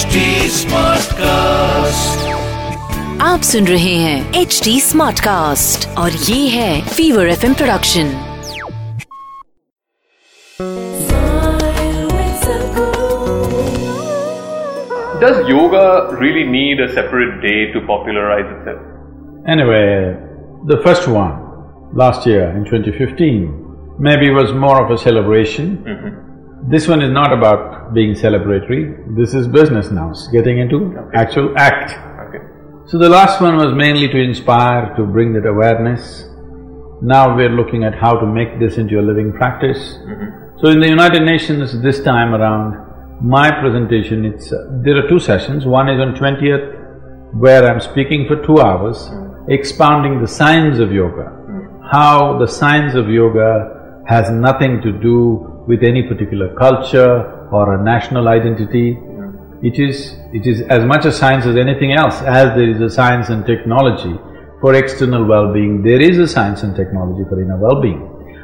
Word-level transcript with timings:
HT 0.00 0.20
smart 0.48 1.10
cast 1.12 2.28
आप 3.22 3.40
सुन 3.40 3.66
रहे 3.66 3.94
हैं 4.02 4.40
एच 4.40 4.60
डी 4.64 4.78
स्मार्ट 4.80 5.20
कास्ट 5.20 5.86
और 5.98 6.12
ये 6.28 6.46
है 6.48 6.80
fever 6.88 7.28
F 7.28 7.44
production 7.58 8.12
Does 15.24 15.42
yoga 15.50 15.84
really 16.22 16.46
need 16.54 16.80
a 16.80 16.88
separate 16.94 17.36
day 17.42 17.58
to 17.74 17.84
popularize 17.92 18.48
itself? 18.56 18.80
Anyway, 19.56 19.84
the 20.72 20.80
first 20.86 21.12
one 21.18 21.36
last 22.04 22.26
year 22.26 22.48
in 22.56 22.64
2015 22.64 23.46
maybe 23.98 24.34
was 24.40 24.58
more 24.66 24.82
of 24.82 24.98
a 24.98 25.00
celebration. 25.06 25.76
Mm-hmm. 25.92 26.29
This 26.68 26.86
one 26.86 27.02
is 27.02 27.10
not 27.10 27.32
about 27.32 27.94
being 27.94 28.14
celebratory, 28.14 29.16
this 29.16 29.34
is 29.34 29.48
business 29.48 29.90
now, 29.90 30.10
it's 30.10 30.28
getting 30.28 30.58
into 30.58 30.94
actual 31.14 31.54
act. 31.56 31.92
Okay. 32.28 32.44
So 32.86 32.98
the 32.98 33.08
last 33.08 33.40
one 33.40 33.56
was 33.56 33.74
mainly 33.74 34.08
to 34.08 34.18
inspire, 34.18 34.94
to 34.96 35.04
bring 35.04 35.32
that 35.32 35.46
awareness. 35.46 36.26
Now 37.02 37.34
we're 37.34 37.48
looking 37.48 37.82
at 37.84 37.94
how 37.94 38.18
to 38.18 38.26
make 38.26 38.60
this 38.60 38.76
into 38.76 39.00
a 39.00 39.02
living 39.02 39.32
practice. 39.32 39.98
So 40.60 40.68
in 40.68 40.80
the 40.80 40.88
United 40.88 41.22
Nations 41.22 41.80
this 41.80 42.02
time 42.02 42.34
around, 42.34 42.86
my 43.22 43.50
presentation, 43.50 44.24
it's… 44.24 44.52
uh, 44.52 44.66
there 44.84 44.96
are 44.96 45.08
two 45.08 45.18
sessions, 45.18 45.66
one 45.66 45.88
is 45.88 46.00
on 46.00 46.14
twentieth, 46.14 46.74
where 47.32 47.66
I'm 47.66 47.80
speaking 47.80 48.26
for 48.28 48.36
two 48.44 48.60
hours, 48.60 49.10
expounding 49.48 50.20
the 50.20 50.28
science 50.28 50.78
of 50.78 50.92
yoga, 50.92 51.32
how 51.90 52.38
the 52.38 52.46
science 52.46 52.94
of 52.94 53.08
yoga 53.08 54.02
has 54.06 54.30
nothing 54.30 54.82
to 54.82 54.92
do 54.92 55.49
with 55.70 55.82
any 55.90 56.02
particular 56.02 56.48
culture 56.64 57.12
or 57.56 57.74
a 57.74 57.78
national 57.82 58.28
identity. 58.28 58.88
It 59.68 59.78
is… 59.86 60.16
it 60.38 60.46
is 60.52 60.60
as 60.76 60.84
much 60.92 61.04
a 61.10 61.12
science 61.20 61.46
as 61.52 61.56
anything 61.66 61.92
else, 62.02 62.16
as 62.40 62.46
there 62.58 62.70
is 62.74 62.80
a 62.88 62.90
science 62.98 63.28
and 63.34 63.46
technology 63.52 64.14
for 64.60 64.74
external 64.74 65.24
well-being, 65.24 65.82
there 65.82 66.02
is 66.10 66.18
a 66.18 66.28
science 66.28 66.62
and 66.64 66.76
technology 66.76 67.24
for 67.28 67.40
inner 67.42 67.56
well-being. 67.56 68.00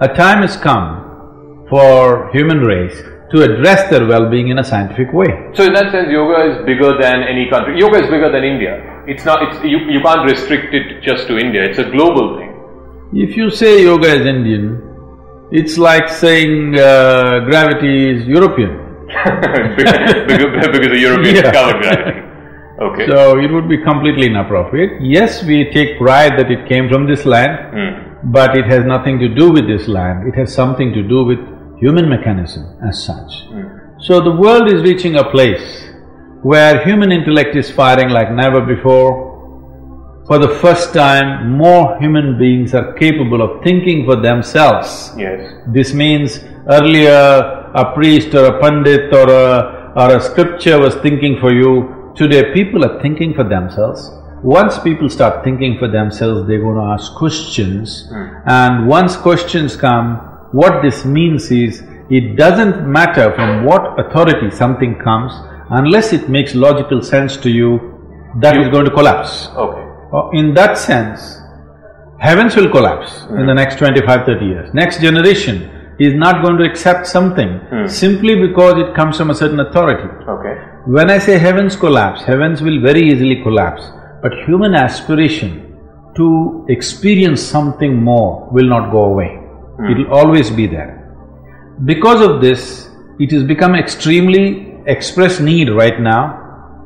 A 0.00 0.08
time 0.08 0.42
has 0.46 0.56
come 0.56 1.66
for 1.70 2.30
human 2.32 2.60
race 2.60 2.98
to 3.32 3.42
address 3.48 3.88
their 3.90 4.06
well-being 4.06 4.48
in 4.48 4.58
a 4.58 4.64
scientific 4.64 5.12
way. 5.12 5.30
So 5.54 5.64
in 5.64 5.72
that 5.74 5.92
sense, 5.92 6.08
yoga 6.10 6.38
is 6.50 6.66
bigger 6.66 6.98
than 7.00 7.22
any 7.22 7.48
country. 7.48 7.78
Yoga 7.78 8.02
is 8.04 8.10
bigger 8.10 8.30
than 8.32 8.42
India. 8.42 9.04
It's 9.06 9.24
not… 9.24 9.42
it's… 9.42 9.64
you, 9.64 9.78
you 9.94 10.00
can't 10.00 10.28
restrict 10.28 10.74
it 10.74 11.00
just 11.02 11.28
to 11.28 11.38
India, 11.38 11.64
it's 11.64 11.78
a 11.78 11.88
global 11.96 12.38
thing. 12.38 12.50
If 13.12 13.36
you 13.36 13.50
say 13.50 13.84
yoga 13.84 14.08
is 14.08 14.26
Indian, 14.26 14.89
it's 15.50 15.76
like 15.78 16.08
saying 16.08 16.78
uh, 16.78 17.40
gravity 17.50 18.10
is 18.10 18.26
European. 18.26 18.72
because, 19.76 20.68
because 20.68 20.88
the 20.88 20.98
Europeans 20.98 21.38
Yeah. 21.38 21.42
discovered 21.50 21.82
gravity. 21.82 22.26
Okay. 22.80 23.06
So 23.08 23.38
it 23.38 23.52
would 23.52 23.68
be 23.68 23.76
completely 23.76 24.28
inappropriate. 24.28 25.02
Yes, 25.02 25.44
we 25.44 25.70
take 25.70 25.98
pride 25.98 26.38
that 26.38 26.50
it 26.50 26.66
came 26.66 26.88
from 26.88 27.06
this 27.06 27.26
land, 27.26 27.58
Hmm. 27.74 28.30
but 28.32 28.56
it 28.56 28.64
has 28.64 28.86
nothing 28.86 29.18
to 29.18 29.28
do 29.28 29.50
with 29.50 29.66
this 29.66 29.86
land, 29.86 30.26
it 30.26 30.34
has 30.34 30.54
something 30.54 30.90
to 30.94 31.02
do 31.02 31.22
with 31.22 31.40
human 31.78 32.08
mechanism 32.08 32.64
as 32.88 33.04
such. 33.04 33.32
So 33.98 34.20
the 34.22 34.30
world 34.44 34.72
is 34.72 34.80
reaching 34.82 35.16
a 35.16 35.24
place 35.30 35.90
where 36.42 36.82
human 36.82 37.12
intellect 37.12 37.54
is 37.54 37.70
firing 37.70 38.08
like 38.08 38.32
never 38.32 38.62
before. 38.62 39.29
For 40.30 40.38
the 40.38 40.54
first 40.62 40.94
time, 40.94 41.58
more 41.58 41.98
human 41.98 42.38
beings 42.38 42.72
are 42.72 42.92
capable 42.92 43.42
of 43.42 43.64
thinking 43.64 44.04
for 44.04 44.14
themselves. 44.14 45.12
Yes. 45.18 45.40
This 45.66 45.92
means 45.92 46.44
earlier 46.68 47.10
a 47.74 47.92
priest 47.94 48.32
or 48.36 48.44
a 48.44 48.60
pandit 48.60 49.12
or 49.12 49.28
a… 49.28 49.92
or 49.96 50.18
a 50.18 50.20
scripture 50.20 50.78
was 50.78 50.94
thinking 51.06 51.40
for 51.40 51.52
you, 51.52 52.12
today 52.14 52.52
people 52.54 52.84
are 52.84 53.02
thinking 53.02 53.34
for 53.34 53.42
themselves. 53.42 54.08
Once 54.44 54.78
people 54.78 55.10
start 55.10 55.42
thinking 55.42 55.76
for 55.80 55.88
themselves, 55.88 56.46
they're 56.46 56.62
going 56.62 56.76
to 56.76 56.92
ask 56.94 57.12
questions 57.14 58.06
hmm. 58.08 58.28
and 58.46 58.86
once 58.86 59.16
questions 59.16 59.74
come, 59.74 60.16
what 60.52 60.80
this 60.80 61.04
means 61.04 61.50
is, 61.50 61.82
it 62.08 62.36
doesn't 62.36 62.86
matter 62.86 63.34
from 63.34 63.64
what 63.64 63.98
authority 63.98 64.48
something 64.52 64.94
comes, 65.00 65.32
unless 65.70 66.12
it 66.12 66.28
makes 66.28 66.54
logical 66.54 67.02
sense 67.02 67.36
to 67.38 67.50
you, 67.50 67.70
that 68.40 68.56
is 68.56 68.68
going 68.68 68.84
to 68.84 68.92
collapse. 68.92 69.48
Okay. 69.56 69.79
Uh, 70.12 70.28
In 70.32 70.54
that 70.54 70.76
sense, 70.78 71.38
heavens 72.18 72.56
will 72.56 72.68
collapse 72.70 73.22
in 73.30 73.46
the 73.46 73.54
next 73.54 73.76
25, 73.78 74.26
30 74.26 74.44
years. 74.46 74.74
Next 74.74 75.00
generation 75.00 75.70
is 75.98 76.14
not 76.14 76.42
going 76.42 76.56
to 76.58 76.64
accept 76.64 77.06
something 77.06 77.60
simply 77.88 78.34
because 78.46 78.74
it 78.82 78.94
comes 78.94 79.16
from 79.18 79.30
a 79.30 79.34
certain 79.34 79.60
authority. 79.60 80.08
Okay. 80.28 80.54
When 80.86 81.10
I 81.10 81.18
say 81.18 81.38
heavens 81.38 81.76
collapse, 81.76 82.22
heavens 82.22 82.62
will 82.62 82.80
very 82.80 83.02
easily 83.10 83.42
collapse, 83.42 83.82
but 84.22 84.32
human 84.46 84.74
aspiration 84.74 85.76
to 86.16 86.64
experience 86.68 87.40
something 87.42 88.02
more 88.02 88.48
will 88.50 88.66
not 88.66 88.90
go 88.90 89.04
away. 89.04 89.36
It'll 89.90 90.12
always 90.12 90.50
be 90.50 90.66
there. 90.66 90.96
Because 91.84 92.20
of 92.20 92.40
this, 92.42 92.90
it 93.18 93.30
has 93.30 93.44
become 93.44 93.74
extremely 93.74 94.74
express 94.86 95.40
need 95.40 95.70
right 95.70 95.98
now 96.00 96.22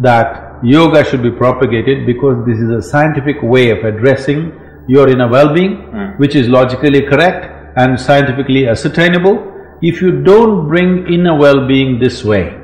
that 0.00 0.45
yoga 0.62 1.04
should 1.04 1.22
be 1.22 1.30
propagated 1.30 2.06
because 2.06 2.44
this 2.46 2.58
is 2.58 2.70
a 2.70 2.82
scientific 2.82 3.42
way 3.42 3.70
of 3.70 3.84
addressing 3.84 4.52
your 4.88 5.08
inner 5.08 5.28
well-being, 5.28 5.76
hmm. 5.76 6.10
which 6.18 6.34
is 6.34 6.48
logically 6.48 7.02
correct 7.02 7.52
and 7.76 7.98
scientifically 8.00 8.68
ascertainable. 8.68 9.52
If 9.82 10.00
you 10.00 10.22
don't 10.22 10.68
bring 10.68 11.12
inner 11.12 11.36
well-being 11.36 11.98
this 11.98 12.24
way, 12.24 12.56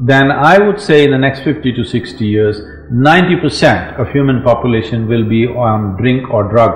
then 0.00 0.30
I 0.30 0.58
would 0.58 0.80
say 0.80 1.04
in 1.04 1.10
the 1.10 1.18
next 1.18 1.40
fifty 1.40 1.72
to 1.72 1.84
sixty 1.84 2.26
years, 2.26 2.60
ninety 2.90 3.36
percent 3.36 3.98
of 3.98 4.08
human 4.10 4.42
population 4.42 5.08
will 5.08 5.28
be 5.28 5.46
on 5.46 5.96
drink 5.96 6.30
or 6.30 6.44
drug. 6.44 6.72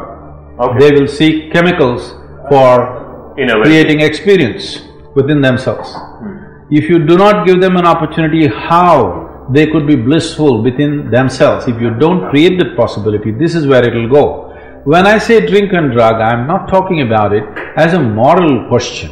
Okay. 0.59 0.79
They 0.79 1.01
will 1.01 1.07
seek 1.09 1.53
chemicals 1.53 2.11
for 2.49 3.35
In 3.39 3.51
a 3.51 3.59
way. 3.59 3.65
creating 3.65 4.01
experience 4.01 4.83
within 5.15 5.41
themselves. 5.41 5.93
Hmm. 5.95 6.37
If 6.71 6.89
you 6.89 7.05
do 7.07 7.17
not 7.17 7.47
give 7.47 7.61
them 7.61 7.77
an 7.77 7.87
opportunity 7.87 8.47
how 8.47 9.30
they 9.53 9.67
could 9.67 9.87
be 9.87 9.97
blissful 9.97 10.63
within 10.63 11.11
themselves, 11.11 11.67
if 11.67 11.81
you 11.81 11.91
don't 11.91 12.31
create 12.31 12.59
that 12.59 12.77
possibility, 12.77 13.33
this 13.33 13.55
is 13.55 13.67
where 13.67 13.85
it'll 13.85 14.09
go. 14.09 14.51
When 14.85 15.07
I 15.07 15.19
say 15.19 15.45
drink 15.47 15.73
and 15.73 15.93
drug, 15.93 16.15
I'm 16.15 16.47
not 16.47 16.69
talking 16.69 17.03
about 17.03 17.33
it 17.33 17.45
as 17.77 17.95
a 17.95 18.01
moral 18.01 18.69
question. 18.69 19.11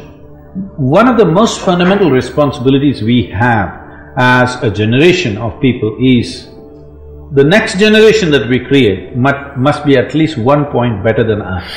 One 0.77 1.07
of 1.07 1.17
the 1.17 1.25
most 1.25 1.59
fundamental 1.59 2.09
responsibilities 2.09 3.01
we 3.01 3.27
have 3.27 4.13
as 4.17 4.55
a 4.63 4.71
generation 4.71 5.37
of 5.37 5.59
people 5.61 5.97
is 6.01 6.47
the 7.33 7.43
next 7.43 7.77
generation 7.77 8.31
that 8.31 8.49
we 8.49 8.59
create 8.59 9.15
must, 9.15 9.57
must 9.57 9.85
be 9.85 9.97
at 9.97 10.15
least 10.15 10.37
one 10.37 10.65
point 10.65 11.03
better 11.03 11.23
than 11.23 11.41
us. 11.41 11.69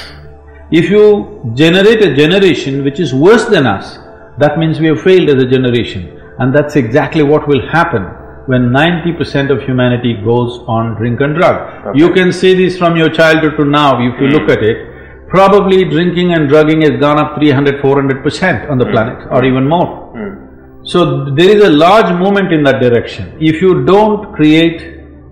If 0.70 0.88
you 0.88 1.52
generate 1.54 2.02
a 2.02 2.14
generation 2.14 2.84
which 2.84 2.98
is 2.98 3.12
worse 3.12 3.44
than 3.44 3.66
us, 3.66 3.98
that 4.38 4.56
means 4.56 4.80
we 4.80 4.86
have 4.86 5.02
failed 5.02 5.28
as 5.28 5.42
a 5.42 5.46
generation. 5.46 6.18
And 6.38 6.54
that's 6.54 6.76
exactly 6.76 7.22
what 7.22 7.46
will 7.46 7.68
happen 7.68 8.21
when 8.46 8.72
ninety 8.72 9.12
percent 9.12 9.50
of 9.50 9.62
humanity 9.62 10.14
goes 10.14 10.60
on 10.66 10.94
drink 10.96 11.20
and 11.20 11.34
drug. 11.34 11.96
You 11.96 12.12
can 12.12 12.32
see 12.32 12.54
this 12.54 12.78
from 12.78 12.96
your 12.96 13.08
childhood 13.10 13.56
to 13.58 13.64
now, 13.64 14.00
if 14.00 14.20
you 14.20 14.28
hmm. 14.28 14.34
look 14.34 14.50
at 14.50 14.62
it, 14.62 15.28
probably 15.28 15.84
drinking 15.84 16.32
and 16.34 16.48
drugging 16.48 16.82
has 16.82 16.98
gone 17.00 17.18
up 17.18 17.36
300, 17.36 17.80
400 17.80 18.22
percent 18.22 18.70
on 18.70 18.78
the 18.78 18.84
hmm. 18.84 18.92
planet, 18.92 19.28
or 19.30 19.44
even 19.44 19.68
more. 19.68 20.12
Hmm. 20.16 20.52
So 20.84 21.32
there 21.34 21.56
is 21.56 21.62
a 21.62 21.70
large 21.70 22.12
movement 22.18 22.52
in 22.52 22.64
that 22.64 22.80
direction. 22.80 23.36
If 23.40 23.62
you 23.62 23.84
don't 23.84 24.34
create, 24.34 24.80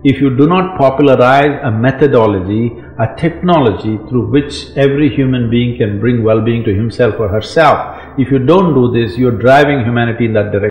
if 0.03 0.21
you 0.21 0.35
do 0.35 0.47
not 0.47 0.77
popularize 0.77 1.59
a 1.61 1.69
methodology, 1.69 2.71
a 2.97 3.13
technology 3.17 3.97
through 4.07 4.31
which 4.31 4.71
every 4.77 5.13
human 5.13 5.49
being 5.49 5.77
can 5.77 5.99
bring 5.99 6.23
well-being 6.23 6.63
to 6.63 6.73
himself 6.73 7.15
or 7.19 7.27
herself, 7.27 8.01
if 8.17 8.31
you 8.31 8.39
don't 8.39 8.73
do 8.73 8.91
this, 8.91 9.17
you're 9.17 9.37
driving 9.37 9.83
humanity 9.83 10.25
in 10.25 10.33
that 10.33 10.51
direction. 10.53 10.70